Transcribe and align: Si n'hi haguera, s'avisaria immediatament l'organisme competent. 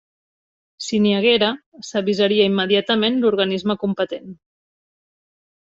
Si 0.85 0.99
n'hi 1.03 1.11
haguera, 1.17 1.49
s'avisaria 1.89 2.49
immediatament 2.53 3.21
l'organisme 3.27 3.79
competent. 3.87 4.35